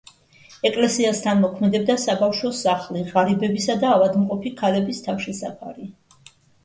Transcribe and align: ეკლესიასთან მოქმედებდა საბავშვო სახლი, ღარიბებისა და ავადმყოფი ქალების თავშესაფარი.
ეკლესიასთან 0.67 1.41
მოქმედებდა 1.43 1.97
საბავშვო 2.03 2.51
სახლი, 2.61 3.03
ღარიბებისა 3.11 3.77
და 3.85 3.93
ავადმყოფი 3.99 4.55
ქალების 4.63 5.05
თავშესაფარი. 5.09 5.91